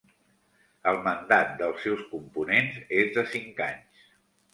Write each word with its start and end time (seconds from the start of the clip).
El 0.91 0.95
mandat 1.07 1.51
dels 1.59 1.83
seus 1.87 2.01
components 2.13 2.79
és 3.03 3.13
de 3.19 3.25
cinc 3.35 3.63
anys. 3.67 4.09